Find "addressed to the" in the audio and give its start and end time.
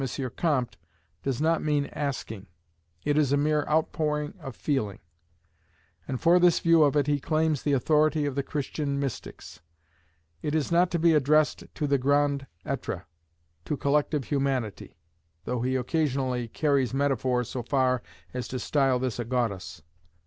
11.13-11.99